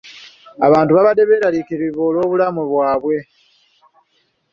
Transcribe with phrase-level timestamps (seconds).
[0.67, 3.17] Abantu baabadde beeraliikirivu olw'obulamu bwabwe.